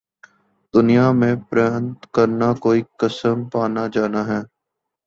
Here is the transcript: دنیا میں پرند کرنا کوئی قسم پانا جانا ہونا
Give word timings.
دنیا 0.73 1.05
میں 1.19 1.35
پرند 1.49 1.89
کرنا 2.13 2.49
کوئی 2.63 2.81
قسم 2.99 3.37
پانا 3.51 3.83
جانا 3.93 4.21
ہونا 4.27 4.39